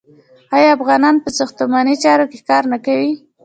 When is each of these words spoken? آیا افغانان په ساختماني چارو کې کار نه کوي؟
آیا 0.55 0.69
افغانان 0.77 1.15
په 1.23 1.29
ساختماني 1.37 1.95
چارو 2.03 2.25
کې 2.31 2.39
کار 2.49 2.63
نه 2.73 2.77
کوي؟ 2.85 3.11